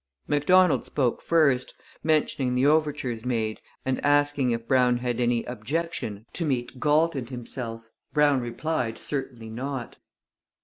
[0.27, 6.43] Macdonald spoke first, mentioning the overtures made and asking if Brown had any 'objection' to
[6.43, 7.83] meet Galt and himself.
[8.11, 9.97] Brown replied, 'Certainly not.'